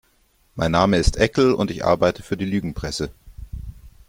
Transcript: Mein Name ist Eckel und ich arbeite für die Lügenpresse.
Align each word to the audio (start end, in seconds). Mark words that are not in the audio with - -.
Mein 0.55 0.71
Name 0.71 0.97
ist 0.97 1.17
Eckel 1.17 1.53
und 1.53 1.69
ich 1.69 1.85
arbeite 1.85 2.23
für 2.23 2.35
die 2.35 2.45
Lügenpresse. 2.45 3.11